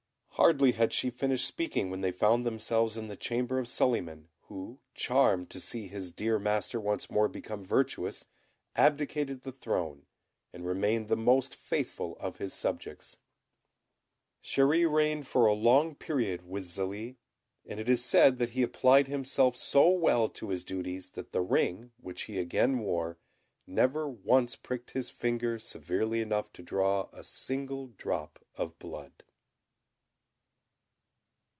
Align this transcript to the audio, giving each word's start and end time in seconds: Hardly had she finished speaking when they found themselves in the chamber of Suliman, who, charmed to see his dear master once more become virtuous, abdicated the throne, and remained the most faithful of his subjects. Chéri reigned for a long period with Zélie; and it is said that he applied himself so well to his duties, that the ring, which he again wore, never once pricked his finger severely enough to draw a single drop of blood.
Hardly 0.41 0.71
had 0.71 0.91
she 0.91 1.11
finished 1.11 1.45
speaking 1.47 1.91
when 1.91 2.01
they 2.01 2.11
found 2.11 2.47
themselves 2.47 2.97
in 2.97 3.09
the 3.09 3.15
chamber 3.15 3.59
of 3.59 3.67
Suliman, 3.67 4.29
who, 4.47 4.79
charmed 4.95 5.51
to 5.51 5.59
see 5.59 5.85
his 5.87 6.11
dear 6.11 6.39
master 6.39 6.79
once 6.81 7.11
more 7.11 7.27
become 7.27 7.63
virtuous, 7.63 8.25
abdicated 8.75 9.43
the 9.43 9.51
throne, 9.51 10.07
and 10.51 10.65
remained 10.65 11.09
the 11.09 11.15
most 11.15 11.53
faithful 11.53 12.17
of 12.19 12.39
his 12.39 12.55
subjects. 12.55 13.17
Chéri 14.43 14.91
reigned 14.91 15.27
for 15.27 15.45
a 15.45 15.53
long 15.53 15.93
period 15.93 16.49
with 16.49 16.63
Zélie; 16.65 17.17
and 17.63 17.79
it 17.79 17.87
is 17.87 18.03
said 18.03 18.39
that 18.39 18.49
he 18.49 18.63
applied 18.63 19.07
himself 19.07 19.55
so 19.55 19.91
well 19.91 20.27
to 20.27 20.49
his 20.49 20.63
duties, 20.65 21.11
that 21.11 21.33
the 21.33 21.41
ring, 21.43 21.91
which 21.97 22.23
he 22.23 22.39
again 22.39 22.79
wore, 22.79 23.19
never 23.67 24.09
once 24.09 24.55
pricked 24.55 24.91
his 24.91 25.11
finger 25.11 25.59
severely 25.59 26.19
enough 26.19 26.51
to 26.53 26.63
draw 26.63 27.09
a 27.13 27.23
single 27.23 27.89
drop 27.89 28.39
of 28.55 28.79
blood. 28.79 29.21